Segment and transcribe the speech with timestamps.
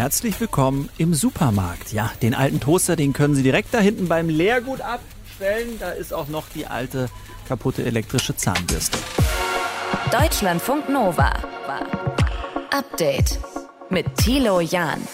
[0.00, 1.92] Herzlich willkommen im Supermarkt.
[1.92, 5.76] Ja, den alten Toaster, den können Sie direkt da hinten beim Leergut abstellen.
[5.78, 7.10] Da ist auch noch die alte
[7.46, 8.96] kaputte elektrische Zahnbürste.
[10.10, 11.34] Deutschlandfunk Nova.
[12.70, 13.40] Update
[13.90, 15.06] mit Thilo Jahn.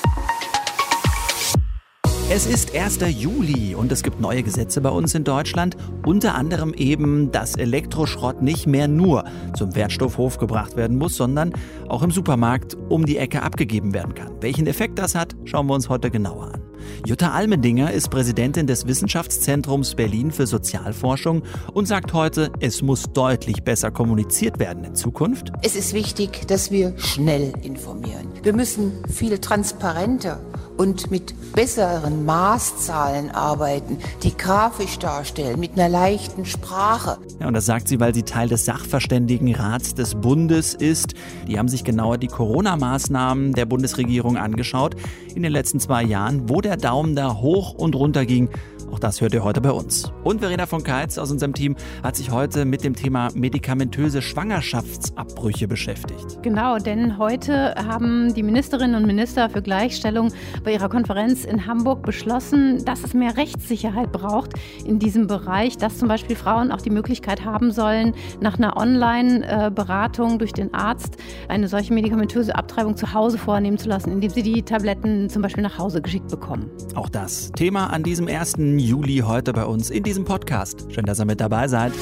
[2.29, 2.99] Es ist 1.
[3.21, 5.77] Juli und es gibt neue Gesetze bei uns in Deutschland.
[6.05, 9.25] Unter anderem eben, dass Elektroschrott nicht mehr nur
[9.57, 11.53] zum Wertstoffhof gebracht werden muss, sondern
[11.87, 14.33] auch im Supermarkt um die Ecke abgegeben werden kann.
[14.41, 16.63] Welchen Effekt das hat, schauen wir uns heute genauer an.
[17.07, 23.63] Jutta Almendinger ist Präsidentin des Wissenschaftszentrums Berlin für Sozialforschung und sagt heute, es muss deutlich
[23.63, 25.53] besser kommuniziert werden in Zukunft.
[25.63, 28.29] Es ist wichtig, dass wir schnell informieren.
[28.43, 30.41] Wir müssen viel transparenter
[30.77, 37.19] und mit besseren Maßzahlen arbeiten, die grafisch darstellen, mit einer leichten Sprache.
[37.41, 41.15] Ja, und das sagt sie, weil sie Teil des Sachverständigenrats des Bundes ist.
[41.49, 44.97] Die haben sich genauer die Corona-Maßnahmen der Bundesregierung angeschaut
[45.35, 48.49] in den letzten zwei Jahren, wo der Daumen da hoch und runter ging.
[48.91, 50.13] Auch das hört ihr heute bei uns.
[50.25, 55.69] Und Verena von Keitz aus unserem Team hat sich heute mit dem Thema medikamentöse Schwangerschaftsabbrüche
[55.69, 56.43] beschäftigt.
[56.43, 60.33] Genau, denn heute haben die Ministerinnen und Minister für Gleichstellung
[60.65, 64.53] bei ihrer Konferenz in Hamburg beschlossen, dass es mehr Rechtssicherheit braucht
[64.85, 70.39] in diesem Bereich, dass zum Beispiel Frauen auch die Möglichkeit haben sollen, nach einer Online-Beratung
[70.39, 71.17] durch den Arzt
[71.49, 75.63] eine solche medikamentöse Abtreibung zu Hause vornehmen zu lassen, indem sie die Tabletten zum Beispiel
[75.63, 76.71] nach Hause geschickt bekommen.
[76.95, 78.59] Auch das Thema an diesem 1.
[78.79, 80.87] Juli heute bei uns in diesem Podcast.
[80.93, 81.93] Schön, dass ihr mit dabei seid.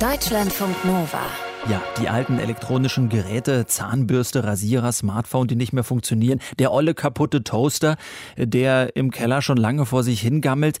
[0.00, 1.53] Deutschlandfunk Nova.
[1.66, 7.42] Ja, die alten elektronischen Geräte, Zahnbürste, Rasierer, Smartphone, die nicht mehr funktionieren, der olle kaputte
[7.42, 7.96] Toaster,
[8.36, 10.78] der im Keller schon lange vor sich hingammelt,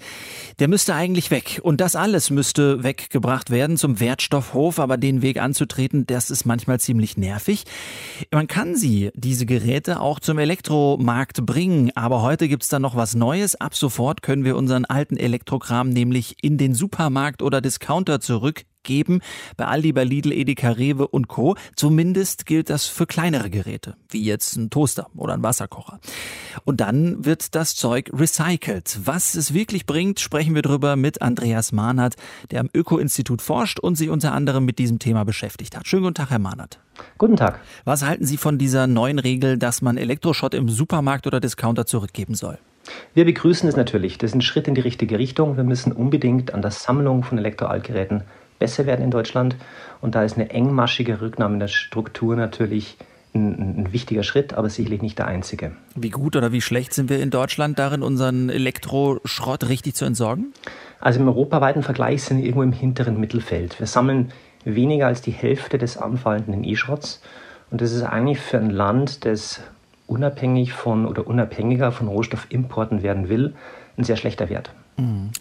[0.58, 1.58] der müsste eigentlich weg.
[1.62, 6.78] Und das alles müsste weggebracht werden zum Wertstoffhof, aber den Weg anzutreten, das ist manchmal
[6.78, 7.64] ziemlich nervig.
[8.30, 13.14] Man kann sie, diese Geräte, auch zum Elektromarkt bringen, aber heute gibt's da noch was
[13.14, 13.58] Neues.
[13.58, 19.20] Ab sofort können wir unseren alten Elektrokram nämlich in den Supermarkt oder Discounter zurück geben.
[19.56, 21.56] Bei Aldi, bei Lidl, Edeka, Rewe und Co.
[21.74, 25.98] Zumindest gilt das für kleinere Geräte, wie jetzt ein Toaster oder ein Wasserkocher.
[26.64, 29.00] Und dann wird das Zeug recycelt.
[29.04, 32.14] Was es wirklich bringt, sprechen wir drüber mit Andreas Mahnert,
[32.50, 35.88] der am Öko-Institut forscht und sich unter anderem mit diesem Thema beschäftigt hat.
[35.88, 36.78] Schönen guten Tag, Herr Mahnert.
[37.18, 37.60] Guten Tag.
[37.84, 42.34] Was halten Sie von dieser neuen Regel, dass man Elektroschrott im Supermarkt oder Discounter zurückgeben
[42.34, 42.58] soll?
[43.14, 44.18] Wir begrüßen es natürlich.
[44.18, 45.56] Das ist ein Schritt in die richtige Richtung.
[45.56, 48.24] Wir müssen unbedingt an der Sammlung von Elektroaltgeräten
[48.64, 49.56] besser werden in Deutschland.
[50.00, 52.96] Und da ist eine engmaschige Rücknahme der Struktur natürlich
[53.34, 55.72] ein, ein, wichtiger Schritt, aber sicherlich nicht der einzige.
[55.94, 60.54] Wie gut oder wie schlecht sind wir in Deutschland darin, unseren Elektroschrott richtig zu entsorgen?
[60.98, 63.78] Also im europaweiten Vergleich sind wir irgendwo im hinteren Mittelfeld.
[63.78, 64.32] Wir sammeln
[64.64, 67.20] weniger als die Hälfte des anfallenden E-Schrotts.
[67.70, 69.60] Und das ist eigentlich für ein Land, das
[70.06, 73.54] unabhängig von oder unabhängiger von Rohstoffimporten werden will,
[73.98, 74.70] ein sehr schlechter Wert.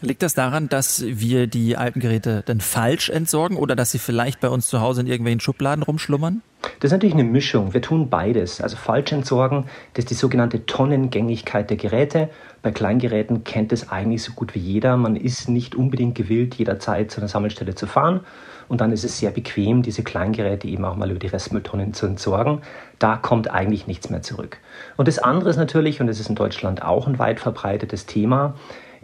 [0.02, 4.40] Liegt das daran, dass wir die alten Geräte dann falsch entsorgen oder dass sie vielleicht
[4.40, 6.42] bei uns zu Hause in irgendwelchen Schubladen rumschlummern?
[6.80, 7.74] Das ist natürlich eine Mischung.
[7.74, 8.62] Wir tun beides.
[8.62, 12.30] Also falsch entsorgen, das ist die sogenannte Tonnengängigkeit der Geräte.
[12.62, 14.98] Bei Kleingeräten kennt es eigentlich so gut wie jeder.
[14.98, 18.22] Man ist nicht unbedingt gewillt, jederzeit zu einer Sammelstelle zu fahren.
[18.70, 22.06] Und dann ist es sehr bequem, diese Kleingeräte eben auch mal über die Restmülltonnen zu
[22.06, 22.62] entsorgen.
[22.98, 24.58] Da kommt eigentlich nichts mehr zurück.
[24.96, 28.56] Und das andere ist natürlich, und das ist in Deutschland auch ein weit verbreitetes Thema,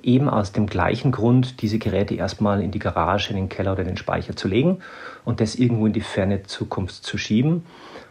[0.03, 3.81] eben aus dem gleichen Grund, diese Geräte erstmal in die Garage, in den Keller oder
[3.81, 4.79] in den Speicher zu legen
[5.25, 7.65] und das irgendwo in die ferne Zukunft zu schieben.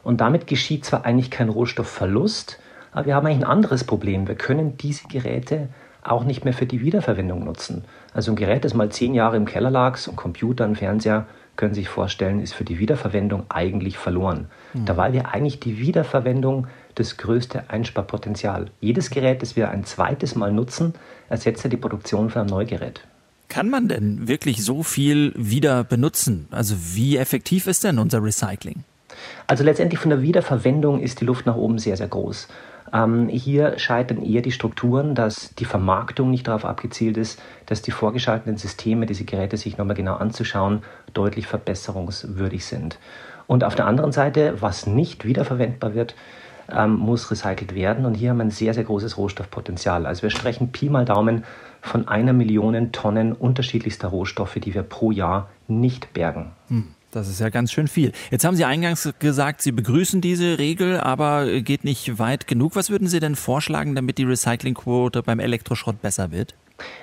[0.05, 2.59] Und damit geschieht zwar eigentlich kein Rohstoffverlust,
[2.93, 4.29] aber wir haben eigentlich ein anderes Problem.
[4.29, 5.69] Wir können diese Geräte
[6.03, 7.85] auch nicht mehr für die Wiederverwendung nutzen.
[8.15, 11.27] Also ein Gerät, das mal zehn Jahre im Keller lag, so ein Computer, ein Fernseher,
[11.57, 14.47] können Sie sich vorstellen, ist für die Wiederverwendung eigentlich verloren.
[14.75, 14.85] Mhm.
[14.85, 18.71] Dabei wäre eigentlich die Wiederverwendung das größte Einsparpotenzial.
[18.81, 20.95] Jedes Gerät, das wir ein zweites Mal nutzen,
[21.29, 23.03] ersetzt ja die Produktion von einem Neugerät.
[23.49, 26.49] Kann man denn wirklich so viel wieder benutzen?
[26.51, 28.85] Also wie effektiv ist denn unser Recycling?
[29.47, 32.49] Also letztendlich von der Wiederverwendung ist die Luft nach oben sehr, sehr groß.
[32.93, 37.91] Ähm, hier scheitern eher die Strukturen, dass die Vermarktung nicht darauf abgezielt ist, dass die
[37.91, 40.83] vorgeschalteten Systeme, diese Geräte sich nochmal genau anzuschauen,
[41.15, 42.99] deutlich verbesserungswürdig sind.
[43.47, 46.15] Und auf der anderen Seite, was nicht wiederverwendbar wird,
[46.71, 48.05] ähm, muss recycelt werden.
[48.05, 50.07] Und hier haben wir ein sehr, sehr großes Rohstoffpotenzial.
[50.07, 51.45] Also wir sprechen Pi mal Daumen
[51.81, 56.53] von einer Million Tonnen unterschiedlichster Rohstoffe, die wir pro Jahr nicht bergen.
[56.69, 56.89] Hm.
[57.11, 58.13] Das ist ja ganz schön viel.
[58.31, 62.77] Jetzt haben Sie eingangs gesagt, Sie begrüßen diese Regel, aber geht nicht weit genug.
[62.77, 66.55] Was würden Sie denn vorschlagen, damit die Recyclingquote beim Elektroschrott besser wird?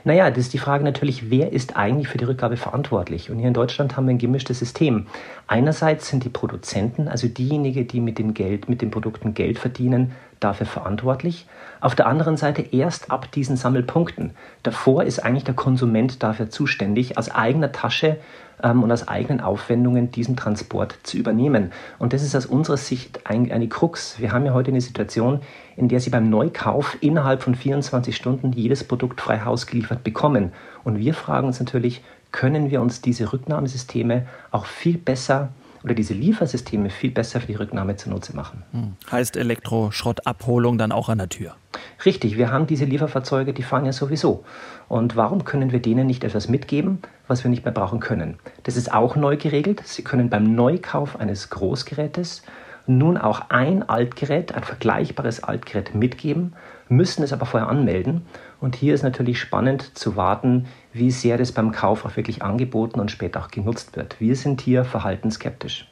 [0.03, 3.29] Naja, das ist die Frage natürlich, wer ist eigentlich für die Rückgabe verantwortlich?
[3.29, 5.07] Und hier in Deutschland haben wir ein gemischtes System.
[5.47, 10.13] Einerseits sind die Produzenten, also diejenigen, die mit dem Geld, mit den Produkten Geld verdienen,
[10.39, 11.47] dafür verantwortlich.
[11.81, 14.31] Auf der anderen Seite erst ab diesen Sammelpunkten.
[14.63, 18.17] Davor ist eigentlich der Konsument dafür zuständig, aus eigener Tasche
[18.63, 21.71] ähm, und aus eigenen Aufwendungen diesen Transport zu übernehmen.
[21.99, 24.19] Und das ist aus unserer Sicht ein, eine Krux.
[24.19, 25.41] Wir haben ja heute eine Situation,
[25.75, 30.53] in der Sie beim Neukauf innerhalb von 24 Stunden jedes Produkt frei Haus geliefert bekommen.
[30.83, 35.49] Und wir fragen uns natürlich, können wir uns diese Rücknahmesysteme auch viel besser
[35.85, 38.63] oder diese Liefersysteme viel besser für die Rücknahme zunutze machen.
[38.71, 38.93] Hm.
[39.11, 41.55] Heißt Elektroschrottabholung dann auch an der Tür?
[42.03, 44.43] Richtig, wir haben diese Lieferfahrzeuge, die fahren ja sowieso.
[44.87, 48.39] Und warum können wir denen nicht etwas mitgeben, was wir nicht mehr brauchen können?
[48.63, 49.83] Das ist auch neu geregelt.
[49.85, 52.41] Sie können beim Neukauf eines Großgerätes
[52.87, 56.53] nun auch ein Altgerät, ein vergleichbares Altgerät mitgeben,
[56.87, 58.25] müssen es aber vorher anmelden.
[58.65, 62.99] Und hier ist natürlich spannend zu warten, wie sehr das beim Kauf auch wirklich angeboten
[62.99, 64.19] und später auch genutzt wird.
[64.19, 65.87] Wir sind hier verhaltensskeptisch.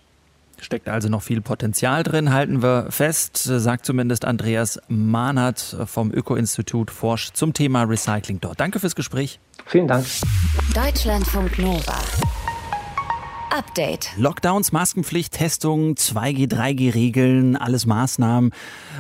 [0.60, 6.90] Steckt also noch viel Potenzial drin, halten wir fest, sagt zumindest Andreas Mahnert vom Öko-Institut
[6.90, 8.60] Forsch zum Thema Recycling dort.
[8.60, 9.40] Danke fürs Gespräch.
[9.68, 10.08] Vielen Dank.
[10.74, 12.00] Deutschlandfunk Nova.
[13.54, 14.10] Update.
[14.18, 18.52] Lockdowns, Maskenpflicht, Testungen, 2G, 3G-Regeln, alles Maßnahmen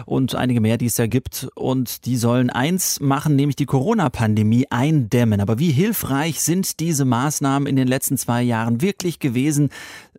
[0.05, 1.47] und einige mehr, die es da gibt.
[1.55, 5.41] Und die sollen eins machen, nämlich die Corona-Pandemie eindämmen.
[5.41, 9.69] Aber wie hilfreich sind diese Maßnahmen in den letzten zwei Jahren wirklich gewesen?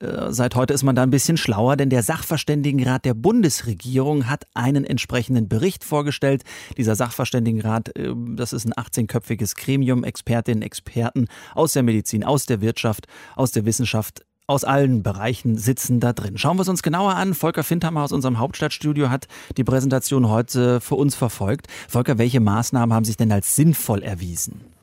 [0.01, 4.47] Äh, seit heute ist man da ein bisschen schlauer, denn der Sachverständigenrat der Bundesregierung hat
[4.55, 6.43] einen entsprechenden Bericht vorgestellt.
[6.77, 12.61] Dieser Sachverständigenrat, äh, das ist ein 18-köpfiges Gremium, Expertinnen, Experten aus der Medizin, aus der
[12.61, 13.07] Wirtschaft,
[13.37, 16.37] aus der Wissenschaft aus allen Bereichen sitzen da drin.
[16.37, 17.35] Schauen wir es uns genauer an.
[17.35, 19.26] Volker Findhammer aus unserem Hauptstadtstudio hat
[19.56, 21.69] die Präsentation heute für uns verfolgt.
[21.88, 24.74] Volker, welche Maßnahmen haben sich denn als sinnvoll erwiesen?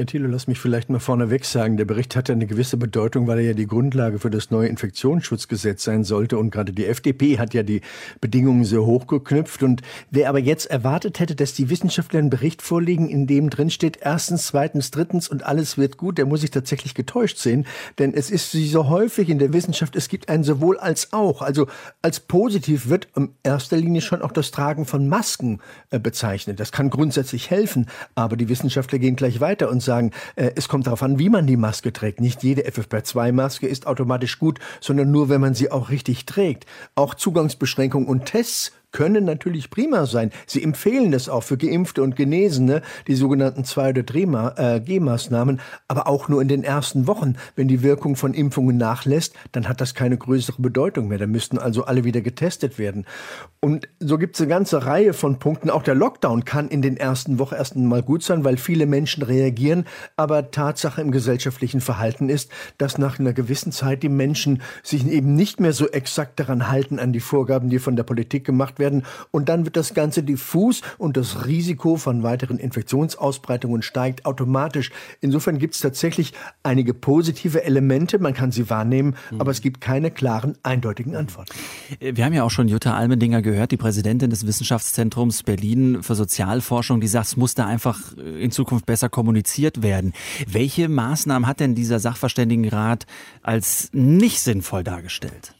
[0.00, 3.26] Ja, Thilo, lass mich vielleicht mal vorneweg sagen, der Bericht hat ja eine gewisse Bedeutung,
[3.26, 6.38] weil er ja die Grundlage für das neue Infektionsschutzgesetz sein sollte.
[6.38, 7.82] Und gerade die FDP hat ja die
[8.18, 9.62] Bedingungen sehr hoch geknüpft.
[9.62, 13.68] Und wer aber jetzt erwartet hätte, dass die Wissenschaftler einen Bericht vorlegen, in dem drin
[13.68, 17.66] steht, erstens, zweitens, drittens und alles wird gut, der muss sich tatsächlich getäuscht sehen.
[17.98, 21.42] Denn es ist wie so häufig in der Wissenschaft, es gibt ein sowohl als auch.
[21.42, 21.66] Also
[22.00, 25.60] als positiv wird in erster Linie schon auch das Tragen von Masken
[25.90, 26.58] äh, bezeichnet.
[26.58, 27.84] Das kann grundsätzlich helfen.
[28.14, 31.46] Aber die Wissenschaftler gehen gleich weiter und sagen, äh, es kommt darauf an, wie man
[31.46, 32.20] die Maske trägt.
[32.20, 36.66] Nicht jede FFP2-Maske ist automatisch gut, sondern nur, wenn man sie auch richtig trägt.
[36.94, 40.30] Auch Zugangsbeschränkungen und Tests können natürlich prima sein.
[40.46, 46.28] Sie empfehlen es auch für Geimpfte und Genesene, die sogenannten 2- oder 3G-Maßnahmen, aber auch
[46.28, 47.36] nur in den ersten Wochen.
[47.56, 51.18] Wenn die Wirkung von Impfungen nachlässt, dann hat das keine größere Bedeutung mehr.
[51.18, 53.06] Da müssten also alle wieder getestet werden.
[53.60, 55.70] Und so gibt es eine ganze Reihe von Punkten.
[55.70, 59.22] Auch der Lockdown kann in den ersten Wochen erst einmal gut sein, weil viele Menschen
[59.22, 59.84] reagieren.
[60.16, 65.34] Aber Tatsache im gesellschaftlichen Verhalten ist, dass nach einer gewissen Zeit die Menschen sich eben
[65.34, 69.04] nicht mehr so exakt daran halten, an die Vorgaben, die von der Politik gemacht werden.
[69.30, 74.90] Und dann wird das Ganze diffus und das Risiko von weiteren Infektionsausbreitungen steigt automatisch.
[75.20, 76.32] Insofern gibt es tatsächlich
[76.64, 79.40] einige positive Elemente, man kann sie wahrnehmen, mhm.
[79.40, 81.52] aber es gibt keine klaren, eindeutigen Antworten.
[82.00, 87.00] Wir haben ja auch schon Jutta Almendinger gehört, die Präsidentin des Wissenschaftszentrums Berlin für Sozialforschung,
[87.00, 90.12] die sagt, es muss da einfach in Zukunft besser kommuniziert werden.
[90.46, 93.06] Welche Maßnahmen hat denn dieser Sachverständigenrat
[93.42, 95.54] als nicht sinnvoll dargestellt?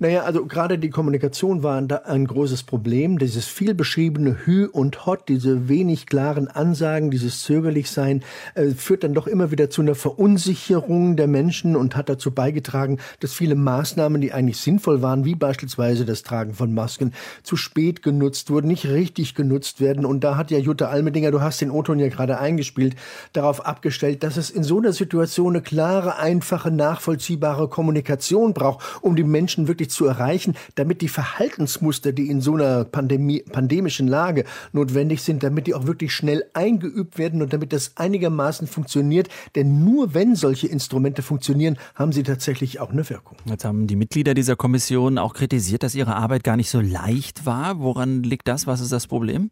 [0.00, 3.18] Naja, also gerade die Kommunikation war ein großes Problem.
[3.18, 8.22] Dieses viel beschriebene Hü und Hot, diese wenig klaren Ansagen, dieses Zögerlichsein,
[8.54, 12.98] äh, führt dann doch immer wieder zu einer Verunsicherung der Menschen und hat dazu beigetragen,
[13.18, 18.00] dass viele Maßnahmen, die eigentlich sinnvoll waren, wie beispielsweise das Tragen von Masken, zu spät
[18.04, 20.06] genutzt wurden, nicht richtig genutzt werden.
[20.06, 22.94] Und da hat ja Jutta Almedinger, du hast den O-Ton ja gerade eingespielt,
[23.32, 29.16] darauf abgestellt, dass es in so einer Situation eine klare, einfache, nachvollziehbare Kommunikation braucht, um
[29.16, 34.08] die Menschen wirklich wirklich zu erreichen, damit die Verhaltensmuster, die in so einer Pandemie, pandemischen
[34.08, 39.28] Lage notwendig sind, damit die auch wirklich schnell eingeübt werden und damit das einigermaßen funktioniert.
[39.54, 43.38] Denn nur wenn solche Instrumente funktionieren, haben sie tatsächlich auch eine Wirkung.
[43.46, 47.46] Jetzt haben die Mitglieder dieser Kommission auch kritisiert, dass ihre Arbeit gar nicht so leicht
[47.46, 47.80] war.
[47.80, 48.66] Woran liegt das?
[48.66, 49.50] Was ist das Problem?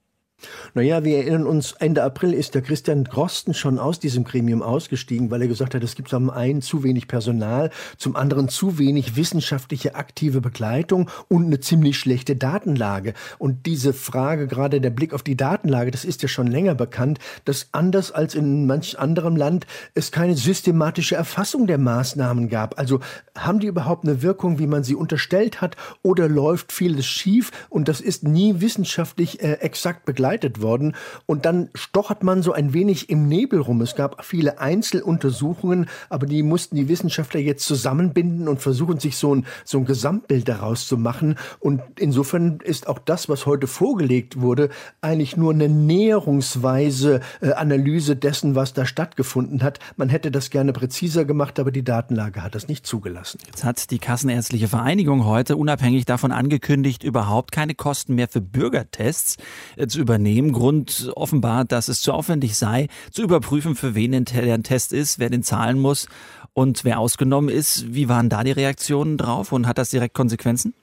[0.75, 5.31] Naja, wir erinnern uns, Ende April ist der Christian Drosten schon aus diesem Gremium ausgestiegen,
[5.31, 9.17] weil er gesagt hat, es gibt zum einen zu wenig Personal, zum anderen zu wenig
[9.17, 13.15] wissenschaftliche aktive Begleitung und eine ziemlich schlechte Datenlage.
[13.39, 17.19] Und diese Frage, gerade der Blick auf die Datenlage, das ist ja schon länger bekannt,
[17.47, 22.79] dass anders als in manch anderem Land es keine systematische Erfassung der Maßnahmen gab.
[22.79, 23.01] Also
[23.35, 27.51] haben die überhaupt eine Wirkung, wie man sie unterstellt hat, oder läuft vieles schief?
[27.71, 30.95] Und das ist nie wissenschaftlich äh, exakt begleitet begleitet worden.
[31.27, 33.81] Und dann stochert man so ein wenig im Nebel rum.
[33.81, 39.35] Es gab viele Einzeluntersuchungen, aber die mussten die Wissenschaftler jetzt zusammenbinden und versuchen, sich so
[39.35, 41.37] ein, so ein Gesamtbild daraus zu machen.
[41.61, 48.17] Und insofern ist auch das, was heute vorgelegt wurde, eigentlich nur eine näherungsweise äh, Analyse
[48.17, 49.79] dessen, was da stattgefunden hat.
[49.97, 53.39] Man hätte das gerne präziser gemacht, aber die Datenlage hat das nicht zugelassen.
[53.47, 59.37] Jetzt hat die Kassenärztliche Vereinigung heute unabhängig davon angekündigt, überhaupt keine Kosten mehr für Bürgertests
[59.77, 60.16] äh, zu übernehmen.
[60.53, 65.31] Grund offenbar, dass es zu aufwendig sei, zu überprüfen, für wen der Test ist, wer
[65.31, 66.09] den zahlen muss
[66.53, 67.95] und wer ausgenommen ist.
[67.95, 70.75] Wie waren da die Reaktionen drauf und hat das direkt Konsequenzen?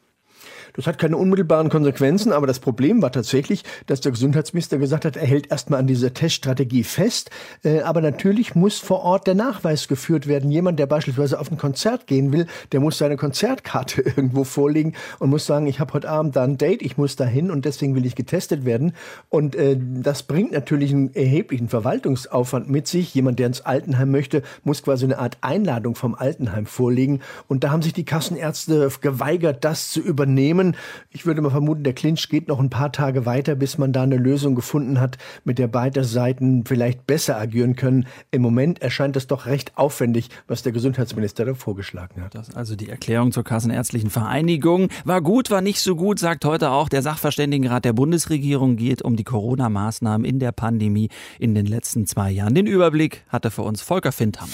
[0.74, 5.16] Das hat keine unmittelbaren Konsequenzen, aber das Problem war tatsächlich, dass der Gesundheitsminister gesagt hat,
[5.16, 7.30] er hält erstmal an dieser Teststrategie fest.
[7.64, 10.50] Äh, aber natürlich muss vor Ort der Nachweis geführt werden.
[10.50, 15.30] Jemand, der beispielsweise auf ein Konzert gehen will, der muss seine Konzertkarte irgendwo vorlegen und
[15.30, 17.96] muss sagen, ich habe heute Abend da ein Date, ich muss da hin und deswegen
[17.96, 18.94] will ich getestet werden.
[19.30, 23.14] Und äh, das bringt natürlich einen erheblichen Verwaltungsaufwand mit sich.
[23.14, 27.22] Jemand, der ins Altenheim möchte, muss quasi eine Art Einladung vom Altenheim vorlegen.
[27.48, 30.78] Und da haben sich die Kassenärzte geweigert, das zu übernehmen Unternehmen.
[31.10, 34.04] Ich würde mal vermuten, der Clinch geht noch ein paar Tage weiter, bis man da
[34.04, 38.08] eine Lösung gefunden hat, mit der beide Seiten vielleicht besser agieren können.
[38.32, 42.36] Im Moment erscheint es doch recht aufwendig, was der Gesundheitsminister da vorgeschlagen hat.
[42.36, 44.90] Das also die Erklärung zur Kassenärztlichen Vereinigung.
[45.06, 48.76] War gut, war nicht so gut, sagt heute auch der Sachverständigenrat der Bundesregierung.
[48.76, 52.56] Geht um die Corona-Maßnahmen in der Pandemie in den letzten zwei Jahren.
[52.56, 54.54] Den Überblick hatte für uns Volker Findhammer.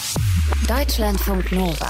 [0.67, 1.89] Deutschlandfunk Nova.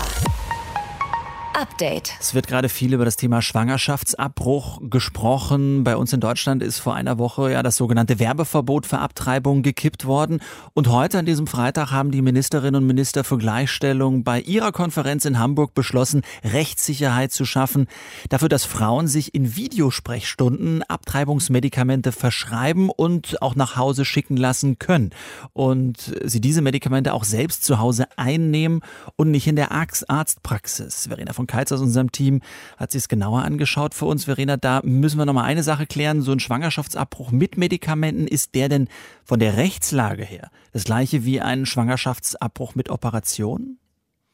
[1.53, 2.13] Update.
[2.20, 5.84] Es wird gerade viel über das Thema Schwangerschaftsabbruch gesprochen.
[5.84, 10.06] Bei uns in Deutschland ist vor einer Woche ja das sogenannte Werbeverbot für Abtreibung gekippt
[10.06, 10.39] worden.
[10.74, 15.25] Und heute an diesem Freitag haben die Ministerinnen und Minister für Gleichstellung bei ihrer Konferenz
[15.25, 17.88] in Hamburg beschlossen, Rechtssicherheit zu schaffen.
[18.29, 25.12] Dafür, dass Frauen sich in Videosprechstunden Abtreibungsmedikamente verschreiben und auch nach Hause schicken lassen können.
[25.53, 28.82] Und sie diese Medikamente auch selbst zu Hause einnehmen
[29.15, 31.08] und nicht in der Arztpraxis.
[31.08, 32.41] Verena von Keitz aus unserem Team
[32.77, 34.25] hat sich es genauer angeschaut für uns.
[34.25, 36.22] Verena, da müssen wir noch mal eine Sache klären.
[36.22, 38.88] So ein Schwangerschaftsabbruch mit Medikamenten, ist der denn
[39.25, 43.77] von der Rechtslage her das gleiche wie ein Schwangerschaftsabbruch mit Operation?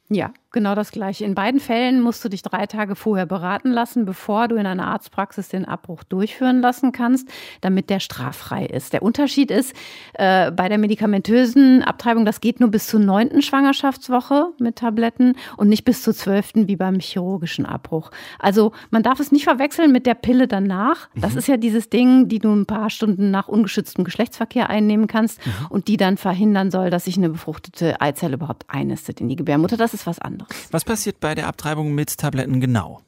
[0.09, 1.25] Ja, genau das Gleiche.
[1.25, 4.87] In beiden Fällen musst du dich drei Tage vorher beraten lassen, bevor du in einer
[4.87, 7.29] Arztpraxis den Abbruch durchführen lassen kannst,
[7.61, 8.93] damit der straffrei ist.
[8.93, 9.75] Der Unterschied ist,
[10.13, 15.69] äh, bei der medikamentösen Abtreibung, das geht nur bis zur neunten Schwangerschaftswoche mit Tabletten und
[15.69, 18.09] nicht bis zur zwölften wie beim chirurgischen Abbruch.
[18.39, 21.09] Also man darf es nicht verwechseln mit der Pille danach.
[21.15, 21.37] Das mhm.
[21.37, 25.51] ist ja dieses Ding, die du ein paar Stunden nach ungeschütztem Geschlechtsverkehr einnehmen kannst mhm.
[25.69, 29.75] und die dann verhindern soll, dass sich eine befruchtete Eizelle überhaupt einnistet in die Gebärmutter.
[29.75, 30.44] Das ist was anderes.
[30.71, 33.01] Was passiert bei der Abtreibung mit Tabletten genau?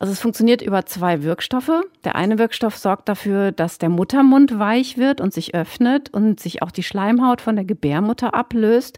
[0.00, 1.82] Also es funktioniert über zwei Wirkstoffe.
[2.04, 6.62] Der eine Wirkstoff sorgt dafür, dass der Muttermund weich wird und sich öffnet und sich
[6.62, 8.96] auch die Schleimhaut von der Gebärmutter ablöst.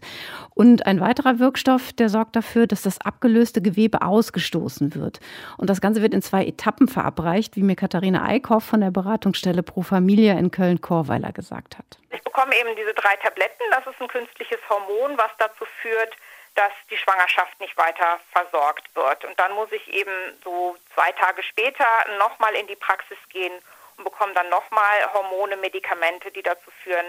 [0.55, 5.19] Und ein weiterer Wirkstoff, der sorgt dafür, dass das abgelöste Gewebe ausgestoßen wird.
[5.57, 9.61] Und das Ganze wird in zwei Etappen verabreicht, wie mir Katharina Eickhoff von der Beratungsstelle
[9.61, 11.99] Pro Familia in Köln-Korweiler gesagt hat.
[12.11, 13.63] Ich bekomme eben diese drei Tabletten.
[13.71, 16.15] Das ist ein künstliches Hormon, was dazu führt,
[16.55, 19.25] dass die Schwangerschaft nicht weiter versorgt wird.
[19.25, 20.11] Und dann muss ich eben
[20.43, 21.85] so zwei Tage später
[22.19, 23.53] nochmal in die Praxis gehen
[23.97, 27.05] und bekomme dann nochmal Hormone, Medikamente, die dazu führen,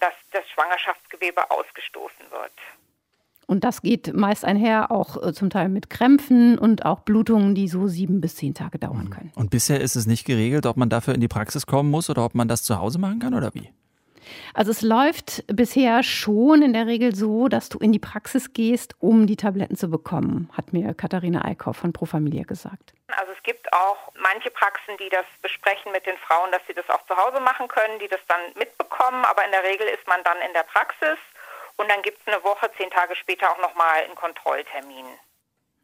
[0.00, 2.52] dass das Schwangerschaftsgewebe ausgestoßen wird.
[3.46, 7.66] Und das geht meist einher, auch äh, zum Teil mit Krämpfen und auch Blutungen, die
[7.66, 9.10] so sieben bis zehn Tage dauern mhm.
[9.10, 9.32] können.
[9.34, 12.24] Und bisher ist es nicht geregelt, ob man dafür in die Praxis kommen muss oder
[12.24, 13.72] ob man das zu Hause machen kann oder wie?
[14.54, 18.94] Also es läuft bisher schon in der Regel so, dass du in die Praxis gehst,
[18.98, 22.92] um die Tabletten zu bekommen, hat mir Katharina Eickhoff von Pro Familia gesagt.
[23.16, 26.88] Also es gibt auch manche Praxen, die das besprechen mit den Frauen, dass sie das
[26.90, 30.22] auch zu Hause machen können, die das dann mitbekommen, aber in der Regel ist man
[30.24, 31.18] dann in der Praxis
[31.76, 35.06] und dann gibt es eine Woche, zehn Tage später auch nochmal einen Kontrolltermin.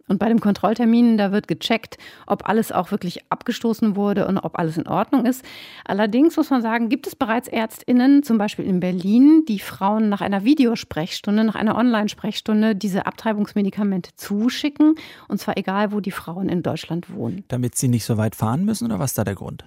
[0.08, 4.58] Und bei dem Kontrolltermin, da wird gecheckt, ob alles auch wirklich abgestoßen wurde und ob
[4.58, 5.44] alles in Ordnung ist.
[5.84, 10.20] Allerdings muss man sagen, gibt es bereits ÄrztInnen, zum Beispiel in Berlin, die Frauen nach
[10.20, 14.94] einer Videosprechstunde, nach einer Online-Sprechstunde diese Abtreibungsmedikamente zuschicken.
[15.28, 17.44] Und zwar egal, wo die Frauen in Deutschland wohnen.
[17.48, 19.64] Damit sie nicht so weit fahren müssen oder was ist da der Grund?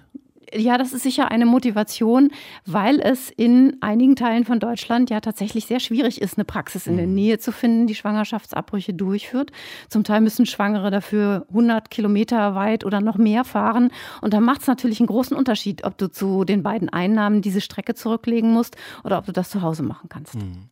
[0.54, 2.30] Ja, das ist sicher eine Motivation,
[2.66, 6.96] weil es in einigen Teilen von Deutschland ja tatsächlich sehr schwierig ist, eine Praxis in
[6.96, 7.14] der mhm.
[7.14, 9.50] Nähe zu finden, die Schwangerschaftsabbrüche durchführt.
[9.88, 13.90] Zum Teil müssen Schwangere dafür 100 Kilometer weit oder noch mehr fahren.
[14.20, 17.60] Und da macht es natürlich einen großen Unterschied, ob du zu den beiden Einnahmen diese
[17.60, 20.34] Strecke zurücklegen musst oder ob du das zu Hause machen kannst.
[20.34, 20.70] Mhm.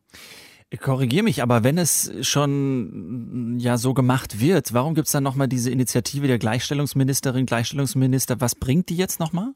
[0.77, 5.47] Korrigiere mich, aber wenn es schon ja so gemacht wird, warum gibt es dann nochmal
[5.47, 8.39] diese Initiative der Gleichstellungsministerin, Gleichstellungsminister?
[8.39, 9.51] Was bringt die jetzt nochmal?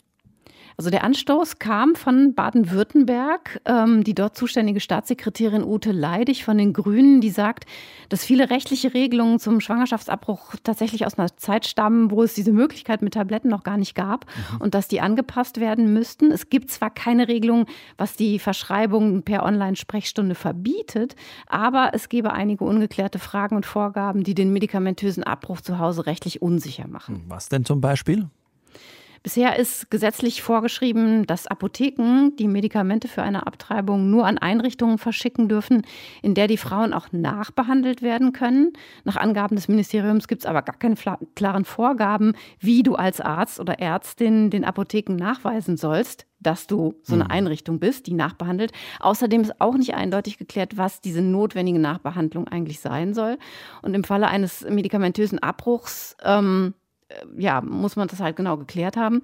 [0.77, 3.61] Also der Anstoß kam von Baden-Württemberg.
[3.65, 7.65] Ähm, die dort zuständige Staatssekretärin Ute Leidig von den Grünen, die sagt,
[8.09, 13.01] dass viele rechtliche Regelungen zum Schwangerschaftsabbruch tatsächlich aus einer Zeit stammen, wo es diese Möglichkeit
[13.01, 14.61] mit Tabletten noch gar nicht gab mhm.
[14.61, 16.31] und dass die angepasst werden müssten.
[16.31, 17.65] Es gibt zwar keine Regelung,
[17.97, 21.15] was die Verschreibung per Online-Sprechstunde verbietet,
[21.47, 26.41] aber es gebe einige ungeklärte Fragen und Vorgaben, die den medikamentösen Abbruch zu Hause rechtlich
[26.41, 27.23] unsicher machen.
[27.27, 28.27] Was denn zum Beispiel?
[29.23, 35.47] Bisher ist gesetzlich vorgeschrieben, dass Apotheken die Medikamente für eine Abtreibung nur an Einrichtungen verschicken
[35.47, 35.83] dürfen,
[36.21, 38.73] in der die Frauen auch nachbehandelt werden können.
[39.05, 40.97] Nach Angaben des Ministeriums gibt es aber gar keine
[41.35, 47.13] klaren Vorgaben, wie du als Arzt oder Ärztin den Apotheken nachweisen sollst, dass du so
[47.13, 47.31] eine mhm.
[47.31, 48.73] Einrichtung bist, die nachbehandelt.
[48.99, 53.37] Außerdem ist auch nicht eindeutig geklärt, was diese notwendige Nachbehandlung eigentlich sein soll.
[53.83, 56.73] Und im Falle eines medikamentösen Abbruchs ähm,
[57.37, 59.21] ja, muss man das halt genau geklärt haben.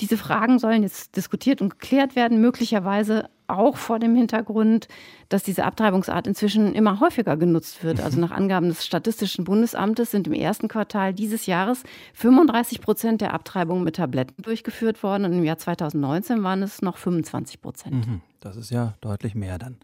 [0.00, 4.86] Diese Fragen sollen jetzt diskutiert und geklärt werden, möglicherweise auch vor dem Hintergrund,
[5.28, 8.00] dass diese Abtreibungsart inzwischen immer häufiger genutzt wird.
[8.00, 11.82] Also nach Angaben des Statistischen Bundesamtes sind im ersten Quartal dieses Jahres
[12.14, 16.98] 35 Prozent der Abtreibungen mit Tabletten durchgeführt worden und im Jahr 2019 waren es noch
[16.98, 18.06] 25 Prozent.
[18.06, 18.20] Mhm.
[18.40, 19.78] Das ist ja deutlich mehr dann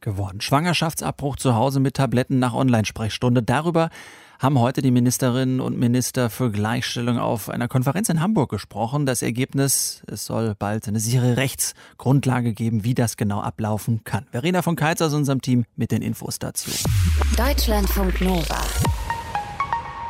[0.00, 0.40] geworden.
[0.40, 3.42] Schwangerschaftsabbruch zu Hause mit Tabletten nach Online-Sprechstunde.
[3.42, 3.90] Darüber
[4.42, 9.06] haben heute die Ministerinnen und Minister für Gleichstellung auf einer Konferenz in Hamburg gesprochen.
[9.06, 14.26] Das Ergebnis, es soll bald eine sichere Rechtsgrundlage geben, wie das genau ablaufen kann.
[14.32, 16.70] Verena von Keitz aus unserem Team mit den Infos dazu.
[17.36, 18.60] Deutschlandfunk Nova.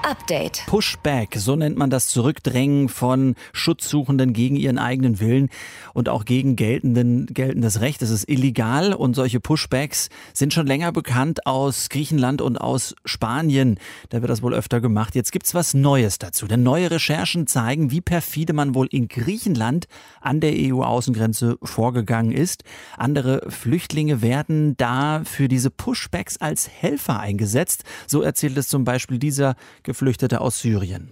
[0.05, 0.65] Update.
[0.67, 5.49] Pushback, so nennt man das Zurückdrängen von Schutzsuchenden gegen ihren eigenen Willen
[5.95, 8.03] und auch gegen geltenden, geltendes Recht.
[8.03, 13.79] Das ist illegal und solche Pushbacks sind schon länger bekannt aus Griechenland und aus Spanien.
[14.09, 15.15] Da wird das wohl öfter gemacht.
[15.15, 16.49] Jetzt gibt's was Neues dazu.
[16.49, 19.87] Denn neue Recherchen zeigen, wie perfide man wohl in Griechenland
[20.21, 22.65] an der EU-Außengrenze vorgegangen ist.
[22.97, 27.85] Andere Flüchtlinge werden da für diese Pushbacks als Helfer eingesetzt.
[28.09, 29.55] So erzählt es zum Beispiel dieser
[29.93, 31.11] Geflüchtete aus Syrien.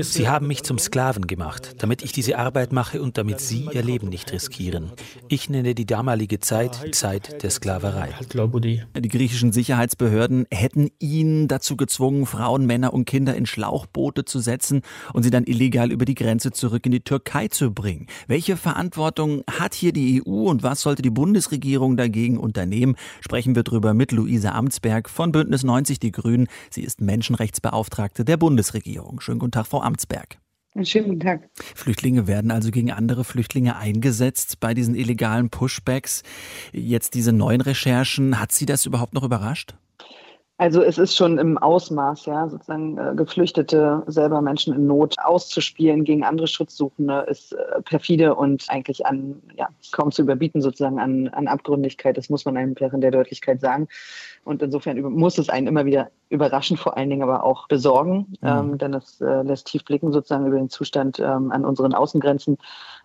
[0.00, 3.82] Sie haben mich zum Sklaven gemacht, damit ich diese Arbeit mache und damit Sie Ihr
[3.82, 4.90] Leben nicht riskieren.
[5.28, 8.08] Ich nenne die damalige Zeit die Zeit der Sklaverei.
[8.98, 14.80] Die griechischen Sicherheitsbehörden hätten ihn dazu gezwungen, Frauen, Männer und Kinder in Schlauchboote zu setzen
[15.12, 18.06] und sie dann illegal über die Grenze zurück in die Türkei zu bringen.
[18.28, 22.96] Welche Verantwortung hat hier die EU und was sollte die Bundesregierung dagegen unternehmen?
[23.20, 26.48] Sprechen wir drüber mit Luise Amtsberg von Bündnis 90 Die Grünen.
[26.70, 29.20] Sie ist Menschenrechtsbeauftragte Beauftragte der Bundesregierung.
[29.20, 30.38] Schönen guten Tag, Frau Amtsberg.
[30.74, 31.50] Einen schönen guten Tag.
[31.74, 36.22] Flüchtlinge werden also gegen andere Flüchtlinge eingesetzt bei diesen illegalen Pushbacks.
[36.72, 39.74] Jetzt diese neuen Recherchen, hat Sie das überhaupt noch überrascht?
[40.58, 46.04] Also es ist schon im Ausmaß, ja, sozusagen äh, Geflüchtete, selber Menschen in Not auszuspielen
[46.04, 51.26] gegen andere Schutzsuchende ist äh, perfide und eigentlich an, ja, kaum zu überbieten sozusagen an,
[51.28, 52.16] an Abgründigkeit.
[52.16, 53.88] Das muss man einfach in der Deutlichkeit sagen.
[54.44, 58.48] Und insofern muss es einen immer wieder überraschen, vor allen Dingen aber auch besorgen, mhm.
[58.48, 62.56] ähm, denn es äh, lässt tief blicken sozusagen über den Zustand ähm, an unseren Außengrenzen,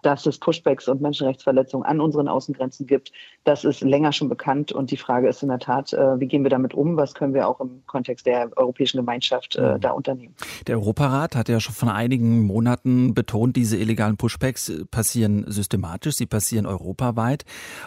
[0.02, 3.12] dass es Pushbacks und Menschenrechtsverletzungen an unseren Außengrenzen gibt.
[3.44, 6.44] Das ist länger schon bekannt und die Frage ist in der Tat, äh, wie gehen
[6.44, 6.96] wir damit um?
[6.96, 9.82] Was können wir auch im Kontext der europäischen Gemeinschaft äh, mhm.
[9.82, 10.34] da unternehmen?
[10.66, 16.16] Der Europarat hat ja schon von einigen Monaten betont, diese illegalen Pushbacks äh, passieren systematisch,
[16.16, 17.44] sie passieren europaweit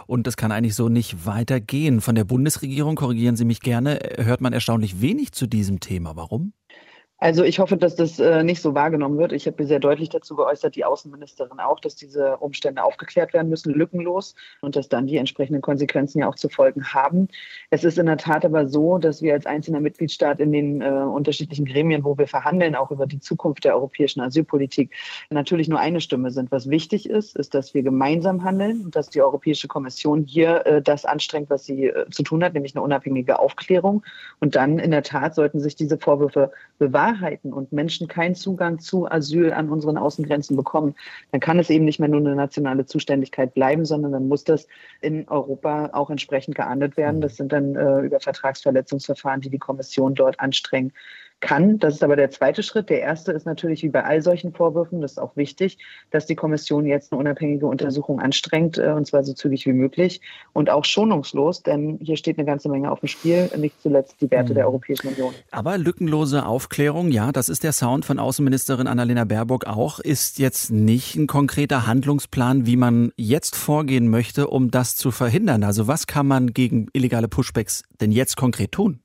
[0.06, 2.02] und das kann eigentlich so nicht weitergehen.
[2.02, 6.16] Von der Bundesregierung, korrigieren Sie mich gerne, hört man erstaunlich wenig zu diesem Thema.
[6.16, 6.52] Warum?
[7.20, 9.32] Also ich hoffe, dass das äh, nicht so wahrgenommen wird.
[9.32, 13.50] Ich habe mir sehr deutlich dazu geäußert, die Außenministerin auch, dass diese Umstände aufgeklärt werden
[13.50, 17.28] müssen, lückenlos und dass dann die entsprechenden Konsequenzen ja auch zu folgen haben.
[17.68, 20.88] Es ist in der Tat aber so, dass wir als einzelner Mitgliedstaat in den äh,
[20.88, 24.90] unterschiedlichen Gremien, wo wir verhandeln, auch über die Zukunft der europäischen Asylpolitik,
[25.28, 26.50] natürlich nur eine Stimme sind.
[26.50, 30.80] Was wichtig ist, ist, dass wir gemeinsam handeln und dass die Europäische Kommission hier äh,
[30.80, 34.04] das anstrengt, was sie äh, zu tun hat, nämlich eine unabhängige Aufklärung.
[34.38, 38.78] Und dann in der Tat sollten sich diese Vorwürfe bewahren Wahrheiten und Menschen keinen Zugang
[38.78, 40.94] zu Asyl an unseren Außengrenzen bekommen,
[41.32, 44.66] dann kann es eben nicht mehr nur eine nationale Zuständigkeit bleiben, sondern dann muss das
[45.00, 47.16] in Europa auch entsprechend geahndet werden.
[47.16, 47.22] Mhm.
[47.22, 50.92] Das sind dann äh, über Vertragsverletzungsverfahren, die die Kommission dort anstrengen
[51.40, 51.78] kann.
[51.78, 52.90] Das ist aber der zweite Schritt.
[52.90, 55.78] Der erste ist natürlich wie bei all solchen Vorwürfen, das ist auch wichtig,
[56.10, 60.20] dass die Kommission jetzt eine unabhängige Untersuchung anstrengt, äh, und zwar so zügig wie möglich
[60.52, 64.30] und auch schonungslos, denn hier steht eine ganze Menge auf dem Spiel, nicht zuletzt die
[64.30, 64.56] Werte mhm.
[64.56, 65.34] der Europäischen Union.
[65.50, 70.70] Aber lückenlose Aufklärung, ja, das ist der Sound von Außenministerin Annalena Baerbock auch, ist jetzt
[70.70, 75.64] nicht ein konkreter Handlungsplan, wie man jetzt vorgehen möchte, um das zu verhindern.
[75.64, 79.00] Also was kann man gegen illegale Pushbacks denn jetzt konkret tun?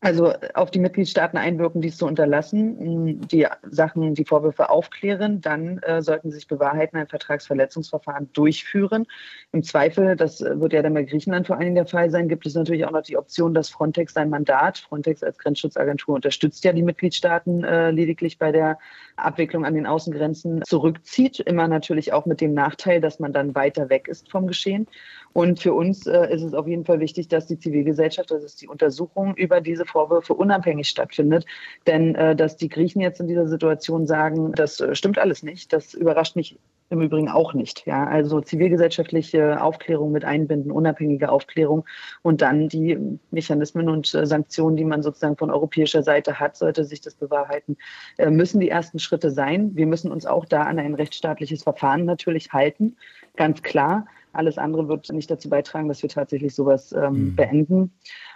[0.00, 6.02] Also auf die Mitgliedstaaten einwirken, dies zu unterlassen, die Sachen, die Vorwürfe aufklären, dann äh,
[6.02, 9.06] sollten sich bewahrheiten, ein Vertragsverletzungsverfahren durchführen.
[9.52, 12.44] Im Zweifel, das wird ja dann bei Griechenland vor allen Dingen der Fall sein, gibt
[12.44, 16.74] es natürlich auch noch die Option, dass Frontex sein Mandat, Frontex als Grenzschutzagentur unterstützt ja
[16.74, 18.78] die Mitgliedstaaten äh, lediglich bei der
[19.16, 21.40] Abwicklung an den Außengrenzen zurückzieht.
[21.40, 24.86] Immer natürlich auch mit dem Nachteil, dass man dann weiter weg ist vom Geschehen.
[25.32, 28.60] Und für uns äh, ist es auf jeden Fall wichtig, dass die Zivilgesellschaft, das ist
[28.60, 31.46] die Untersuchung über diese Vorwürfe unabhängig stattfindet.
[31.86, 35.72] Denn äh, dass die Griechen jetzt in dieser Situation sagen, das äh, stimmt alles nicht,
[35.72, 37.86] das überrascht mich im Übrigen auch nicht.
[37.86, 41.84] Ja, also zivilgesellschaftliche Aufklärung mit einbinden, unabhängige Aufklärung
[42.22, 46.84] und dann die Mechanismen und äh, Sanktionen, die man sozusagen von europäischer Seite hat, sollte
[46.84, 47.76] sich das bewahrheiten,
[48.18, 49.74] äh, müssen die ersten Schritte sein.
[49.74, 52.96] Wir müssen uns auch da an ein rechtsstaatliches Verfahren natürlich halten,
[53.36, 54.06] ganz klar.
[54.36, 57.36] Alles andere wird nicht dazu beitragen, dass wir tatsächlich sowas ähm, mhm.
[57.36, 57.92] beenden.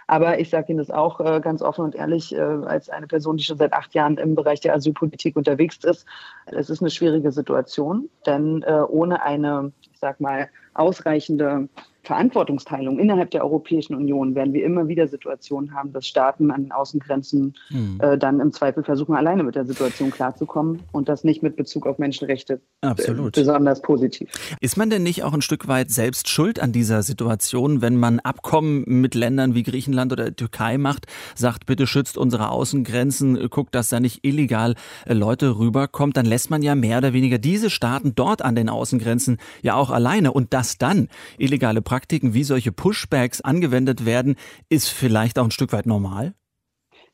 [0.07, 3.37] Aber ich sage Ihnen das auch äh, ganz offen und ehrlich, äh, als eine Person,
[3.37, 6.05] die schon seit acht Jahren im Bereich der Asylpolitik unterwegs ist.
[6.47, 11.69] Es ist eine schwierige Situation, denn äh, ohne eine, ich sag mal, ausreichende
[12.03, 16.71] Verantwortungsteilung innerhalb der Europäischen Union werden wir immer wieder Situationen haben, dass Staaten an den
[16.71, 17.99] Außengrenzen mhm.
[18.01, 21.85] äh, dann im Zweifel versuchen, alleine mit der Situation klarzukommen und das nicht mit Bezug
[21.85, 23.37] auf Menschenrechte Absolut.
[23.37, 24.29] Äh, besonders positiv.
[24.59, 28.19] Ist man denn nicht auch ein Stück weit selbst schuld an dieser Situation, wenn man
[28.19, 33.89] Abkommen mit Ländern wie Griechenland oder Türkei macht, sagt, bitte schützt unsere Außengrenzen, guckt, dass
[33.89, 34.73] da nicht illegal
[35.05, 38.69] äh, Leute rüberkommt, dann lässt man ja mehr oder weniger diese Staaten dort an den
[38.69, 44.37] Außengrenzen ja auch alleine und dass dann illegale Praktiken wie solche Pushbacks angewendet werden,
[44.69, 46.35] ist vielleicht auch ein Stück weit normal?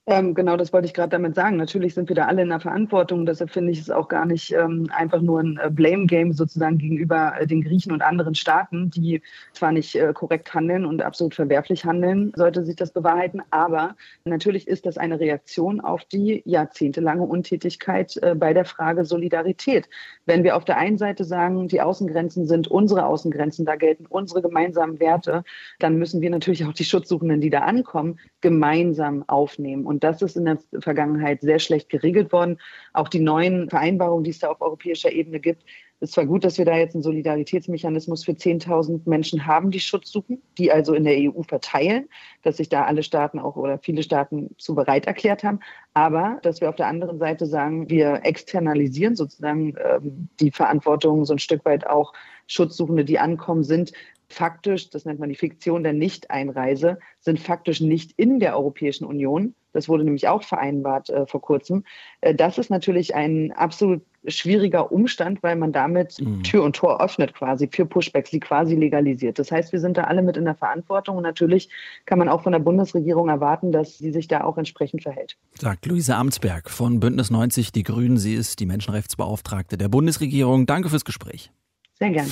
[0.09, 1.57] Ähm, genau, das wollte ich gerade damit sagen.
[1.57, 3.25] Natürlich sind wir da alle in der Verantwortung.
[3.25, 7.33] Deshalb finde ich es auch gar nicht ähm, einfach nur ein äh, Blame-Game sozusagen gegenüber
[7.37, 11.83] äh, den Griechen und anderen Staaten, die zwar nicht äh, korrekt handeln und absolut verwerflich
[11.83, 13.41] handeln, sollte sich das bewahrheiten.
[13.51, 19.89] Aber natürlich ist das eine Reaktion auf die jahrzehntelange Untätigkeit äh, bei der Frage Solidarität.
[20.25, 24.41] Wenn wir auf der einen Seite sagen, die Außengrenzen sind unsere Außengrenzen, da gelten unsere
[24.41, 25.43] gemeinsamen Werte,
[25.79, 29.85] dann müssen wir natürlich auch die Schutzsuchenden, die da ankommen, gemeinsam aufnehmen.
[29.85, 32.59] Und und das ist in der Vergangenheit sehr schlecht geregelt worden.
[32.93, 35.63] Auch die neuen Vereinbarungen, die es da auf europäischer Ebene gibt,
[36.01, 40.11] ist zwar gut, dass wir da jetzt einen Solidaritätsmechanismus für 10.000 Menschen haben, die Schutz
[40.11, 42.09] suchen, die also in der EU verteilen,
[42.43, 45.61] dass sich da alle Staaten auch oder viele Staaten zu bereit erklärt haben.
[45.95, 51.33] Aber dass wir auf der anderen Seite sagen, wir externalisieren sozusagen ähm, die Verantwortung so
[51.33, 52.13] ein Stück weit auch
[52.45, 53.93] Schutzsuchende, die ankommen, sind
[54.29, 59.55] faktisch, das nennt man die Fiktion der Nichteinreise, sind faktisch nicht in der Europäischen Union.
[59.73, 61.83] Das wurde nämlich auch vereinbart äh, vor kurzem.
[62.21, 66.43] Äh, das ist natürlich ein absolut schwieriger Umstand, weil man damit mhm.
[66.43, 69.39] Tür und Tor öffnet quasi für Pushbacks, die quasi legalisiert.
[69.39, 71.69] Das heißt, wir sind da alle mit in der Verantwortung und natürlich
[72.05, 75.37] kann man auch von der Bundesregierung erwarten, dass sie sich da auch entsprechend verhält.
[75.59, 78.17] Sagt Luise Amtsberg von Bündnis 90 Die Grünen.
[78.17, 80.65] Sie ist die Menschenrechtsbeauftragte der Bundesregierung.
[80.65, 81.51] Danke fürs Gespräch.
[81.99, 82.31] Sehr gern.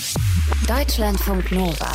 [0.68, 1.90] Deutschlandfunk Nova.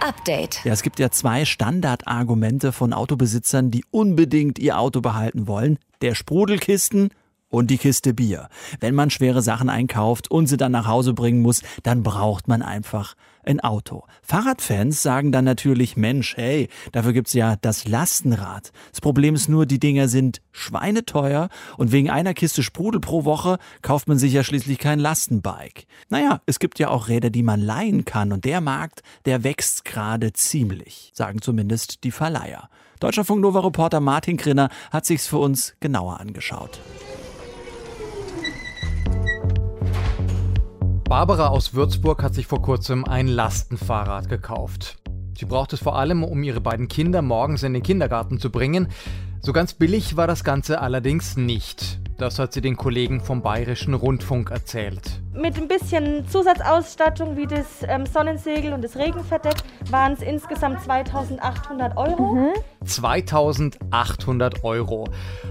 [0.00, 0.64] Update.
[0.64, 5.80] Ja, es gibt ja zwei Standardargumente von Autobesitzern, die unbedingt ihr Auto behalten wollen.
[6.00, 7.10] Der Sprudelkisten
[7.52, 8.48] und die Kiste Bier.
[8.80, 12.62] Wenn man schwere Sachen einkauft und sie dann nach Hause bringen muss, dann braucht man
[12.62, 14.04] einfach ein Auto.
[14.22, 18.72] Fahrradfans sagen dann natürlich, Mensch, hey, dafür gibt's ja das Lastenrad.
[18.90, 23.58] Das Problem ist nur, die Dinger sind schweineteuer und wegen einer Kiste Sprudel pro Woche
[23.82, 25.86] kauft man sich ja schließlich kein Lastenbike.
[26.08, 29.84] Naja, es gibt ja auch Räder, die man leihen kann und der Markt, der wächst
[29.84, 32.68] gerade ziemlich, sagen zumindest die Verleiher.
[33.00, 36.80] Deutscher Funknova-Reporter Martin Grinner hat sich's für uns genauer angeschaut.
[41.12, 44.96] Barbara aus Würzburg hat sich vor kurzem ein Lastenfahrrad gekauft.
[45.36, 48.88] Sie braucht es vor allem, um ihre beiden Kinder morgens in den Kindergarten zu bringen.
[49.42, 52.00] So ganz billig war das Ganze allerdings nicht.
[52.16, 55.20] Das hat sie den Kollegen vom Bayerischen Rundfunk erzählt.
[55.34, 59.56] Mit ein bisschen Zusatzausstattung wie das ähm, Sonnensegel und das Regenverdeck
[59.90, 62.32] waren es insgesamt 2800 Euro.
[62.32, 62.52] Mhm.
[62.86, 65.08] 2800 Euro.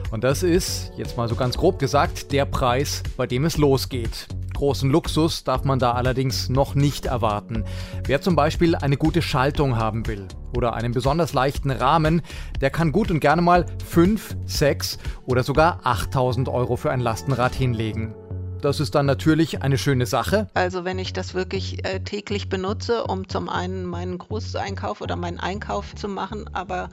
[0.09, 4.27] Und das ist, jetzt mal so ganz grob gesagt, der Preis, bei dem es losgeht.
[4.61, 7.65] Großen Luxus darf man da allerdings noch nicht erwarten.
[8.05, 12.21] Wer zum Beispiel eine gute Schaltung haben will oder einen besonders leichten Rahmen,
[12.61, 17.55] der kann gut und gerne mal 5, 6 oder sogar 8000 Euro für ein Lastenrad
[17.55, 18.13] hinlegen.
[18.61, 20.47] Das ist dann natürlich eine schöne Sache.
[20.53, 25.39] Also wenn ich das wirklich äh, täglich benutze, um zum einen meinen Großeinkauf oder meinen
[25.39, 26.89] Einkauf zu machen, aber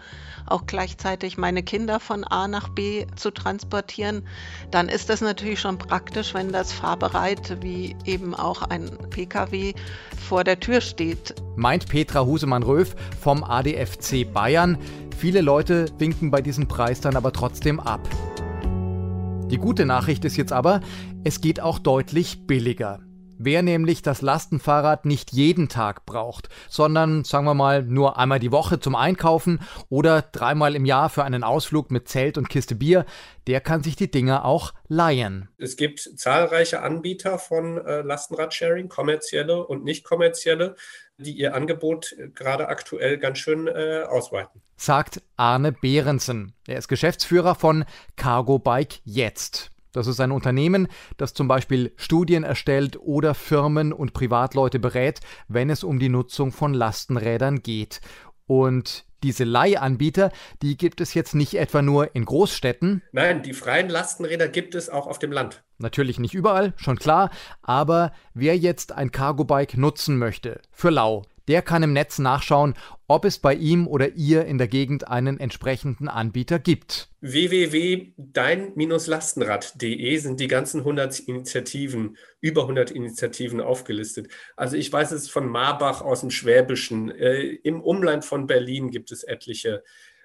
[0.46, 4.26] auch gleichzeitig meine Kinder von A nach B zu transportieren,
[4.70, 9.74] dann ist das natürlich schon praktisch, wenn das fahrbereit wie eben auch ein Pkw
[10.28, 11.34] vor der Tür steht.
[11.56, 14.78] Meint Petra Husemann-Röf vom ADFC Bayern.
[15.18, 18.00] Viele Leute winken bei diesem Preis dann aber trotzdem ab.
[19.50, 20.82] Die gute Nachricht ist jetzt aber,
[21.24, 23.00] es geht auch deutlich billiger.
[23.38, 28.52] Wer nämlich das Lastenfahrrad nicht jeden Tag braucht, sondern sagen wir mal nur einmal die
[28.52, 33.06] Woche zum Einkaufen oder dreimal im Jahr für einen Ausflug mit Zelt und Kiste Bier,
[33.46, 35.48] der kann sich die Dinger auch leihen.
[35.56, 40.74] Es gibt zahlreiche Anbieter von äh, Lastenradsharing, kommerzielle und nicht kommerzielle,
[41.18, 44.62] die ihr Angebot gerade aktuell ganz schön äh, ausweiten.
[44.76, 46.54] Sagt Arne Behrensen.
[46.66, 47.84] Er ist Geschäftsführer von
[48.16, 49.72] Cargo Bike Jetzt.
[49.92, 55.70] Das ist ein Unternehmen, das zum Beispiel Studien erstellt oder Firmen und Privatleute berät, wenn
[55.70, 58.00] es um die Nutzung von Lastenrädern geht.
[58.46, 60.30] Und diese Leihanbieter,
[60.62, 63.02] die gibt es jetzt nicht etwa nur in Großstädten.
[63.12, 65.64] Nein, die freien Lastenräder gibt es auch auf dem Land.
[65.78, 67.30] Natürlich nicht überall, schon klar,
[67.62, 72.74] aber wer jetzt ein Cargo-Bike nutzen möchte, für lau, der kann im Netz nachschauen,
[73.08, 77.08] ob es bei ihm oder ihr in der Gegend einen entsprechenden Anbieter gibt.
[77.22, 84.28] www.dein-lastenrad.de sind die ganzen 100 Initiativen, über 100 Initiativen aufgelistet.
[84.56, 89.10] Also ich weiß es von Marbach aus dem Schwäbischen, äh, im Umland von Berlin gibt
[89.10, 89.82] es etliche.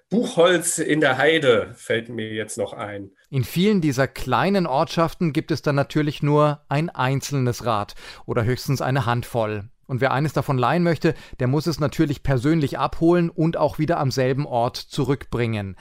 [0.10, 3.12] Buchholz in der Heide fällt mir jetzt noch ein.
[3.30, 8.82] In vielen dieser kleinen Ortschaften gibt es dann natürlich nur ein einzelnes Rad oder höchstens
[8.82, 9.70] eine Handvoll.
[9.86, 14.00] Und wer eines davon leihen möchte, der muss es natürlich persönlich abholen und auch wieder
[14.00, 15.76] am selben Ort zurückbringen.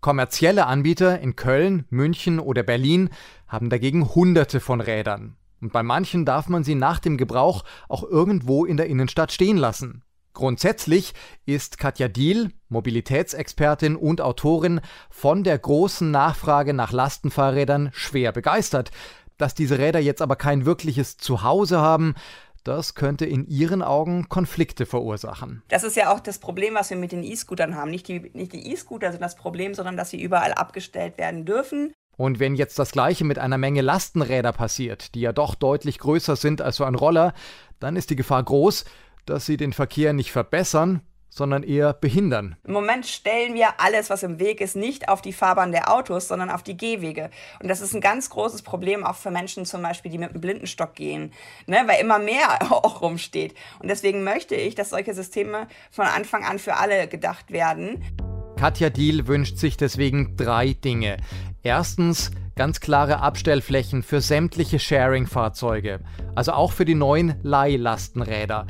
[0.00, 3.10] Kommerzielle Anbieter in Köln, München oder Berlin
[3.46, 5.36] haben dagegen Hunderte von Rädern.
[5.60, 9.56] Und bei manchen darf man sie nach dem Gebrauch auch irgendwo in der Innenstadt stehen
[9.56, 10.02] lassen.
[10.36, 11.14] Grundsätzlich
[11.46, 18.90] ist Katja Diel, Mobilitätsexpertin und Autorin, von der großen Nachfrage nach Lastenfahrrädern schwer begeistert.
[19.38, 22.14] Dass diese Räder jetzt aber kein wirkliches Zuhause haben,
[22.64, 25.62] das könnte in Ihren Augen Konflikte verursachen.
[25.68, 27.90] Das ist ja auch das Problem, was wir mit den E-Scootern haben.
[27.90, 31.94] Nicht die E-Scooter sind das Problem, sondern dass sie überall abgestellt werden dürfen.
[32.18, 36.36] Und wenn jetzt das gleiche mit einer Menge Lastenräder passiert, die ja doch deutlich größer
[36.36, 37.32] sind als so ein Roller,
[37.78, 38.84] dann ist die Gefahr groß,
[39.26, 41.02] dass sie den Verkehr nicht verbessern,
[41.36, 42.56] sondern eher behindern.
[42.64, 46.28] Im Moment stellen wir alles, was im Weg ist, nicht auf die Fahrbahn der Autos,
[46.28, 47.30] sondern auf die Gehwege.
[47.60, 50.40] Und das ist ein ganz großes Problem auch für Menschen zum Beispiel, die mit einem
[50.40, 51.32] Blindenstock gehen,
[51.66, 51.82] ne?
[51.86, 53.54] weil immer mehr auch rumsteht.
[53.80, 58.02] Und deswegen möchte ich, dass solche Systeme von Anfang an für alle gedacht werden.
[58.58, 61.18] Katja Diel wünscht sich deswegen drei Dinge.
[61.62, 66.00] Erstens ganz klare Abstellflächen für sämtliche Sharing-Fahrzeuge,
[66.34, 68.66] also auch für die neuen Leihlastenräder.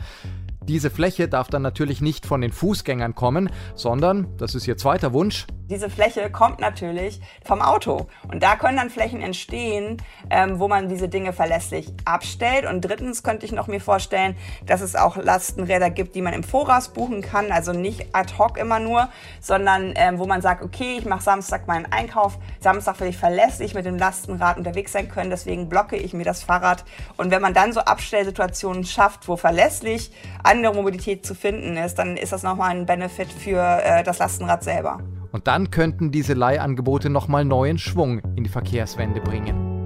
[0.68, 5.12] Diese Fläche darf dann natürlich nicht von den Fußgängern kommen, sondern, das ist ihr zweiter
[5.12, 8.06] Wunsch, diese Fläche kommt natürlich vom Auto.
[8.30, 9.96] Und da können dann Flächen entstehen,
[10.30, 12.66] ähm, wo man diese Dinge verlässlich abstellt.
[12.66, 16.44] Und drittens könnte ich noch mir vorstellen, dass es auch Lastenräder gibt, die man im
[16.44, 17.50] Voraus buchen kann.
[17.50, 19.08] Also nicht ad hoc immer nur,
[19.40, 22.38] sondern ähm, wo man sagt, okay, ich mache Samstag meinen Einkauf.
[22.60, 25.30] Samstag will ich verlässlich mit dem Lastenrad unterwegs sein können.
[25.30, 26.84] Deswegen blocke ich mir das Fahrrad.
[27.16, 30.12] Und wenn man dann so Abstellsituationen schafft, wo verlässlich
[30.44, 34.62] andere Mobilität zu finden ist, dann ist das nochmal ein Benefit für äh, das Lastenrad
[34.64, 35.00] selber.
[35.32, 39.76] Und dann könnten diese Leihangebote nochmal neuen Schwung in die Verkehrswende bringen.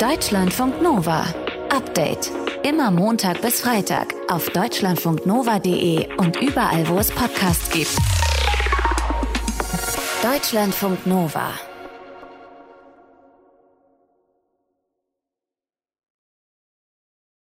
[0.00, 1.24] Deutschlandfunk Nova.
[1.70, 2.30] Update.
[2.62, 7.96] Immer Montag bis Freitag auf deutschlandfunknova.de und überall, wo es Podcasts gibt.
[10.22, 11.50] Deutschlandfunk Nova.